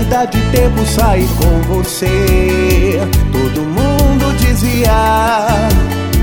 [0.00, 3.00] perda de tempo sair com você.
[3.32, 5.46] Todo mundo dizia,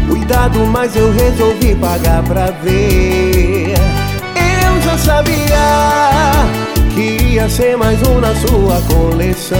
[0.08, 3.74] cuidado, mas eu resolvi pagar pra ver.
[4.36, 6.32] Eu já sabia
[6.94, 9.60] que ia ser mais um na sua coleção.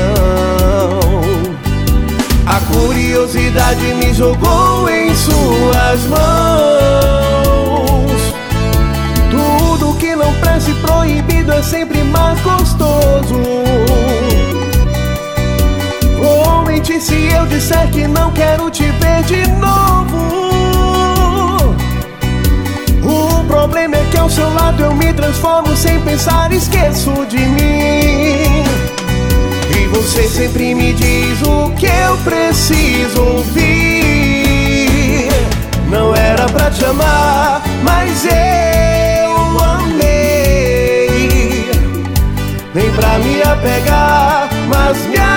[2.46, 7.27] A curiosidade me jogou em suas mãos.
[10.18, 13.36] Não presta e proibido é sempre mais gostoso.
[16.18, 20.18] Vou mentir se eu disser que não quero te ver de novo.
[23.04, 28.64] O problema é que ao seu lado eu me transformo sem pensar, esqueço de mim.
[29.80, 33.67] E você sempre me diz o que eu preciso ouvir.
[42.78, 45.37] Nem pra me apegar, mas me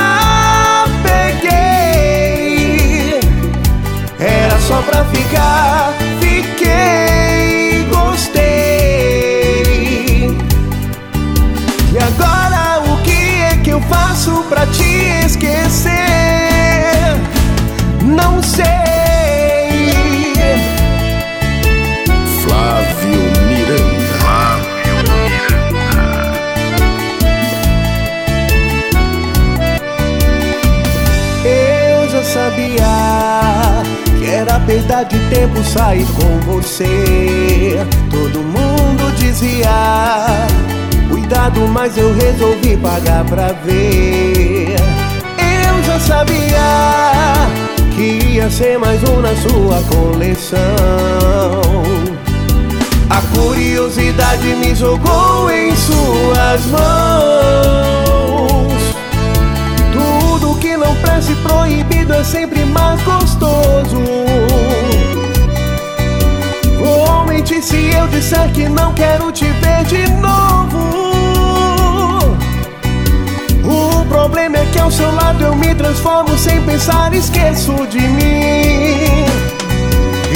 [34.90, 37.78] perda de tempo sair com você.
[38.10, 39.70] Todo mundo dizia,
[41.08, 44.74] cuidado, mas eu resolvi pagar pra ver.
[45.38, 47.48] Eu já sabia
[47.94, 50.58] que ia ser mais um na sua coleção.
[53.08, 57.60] A curiosidade me jogou em suas mãos.
[59.92, 64.09] Tudo que não presta e proibido é sempre mais gostoso.
[67.62, 70.78] Se eu disser que não quero te ver de novo.
[73.64, 79.26] O problema é que ao seu lado eu me transformo sem pensar, esqueço de mim.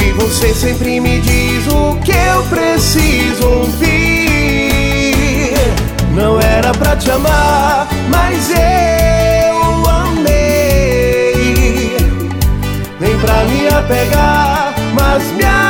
[0.02, 5.14] E você sempre me diz o que eu preciso ouvir.
[6.14, 11.34] Não era pra te amar, mas eu amei.
[13.00, 15.63] Nem pra me apegar, mas me apeguei.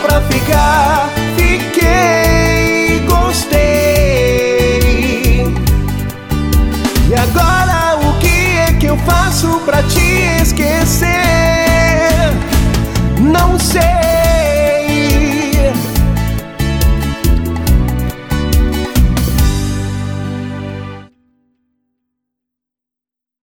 [0.00, 1.27] Pra ficar.